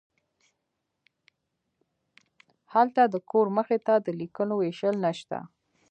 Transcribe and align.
هلته 2.73 3.01
د 3.13 3.15
کور 3.29 3.47
مخې 3.57 3.77
ته 3.87 3.93
د 4.05 4.07
لیکونو 4.19 4.53
ویشل 4.57 4.95
نشته 5.05 5.37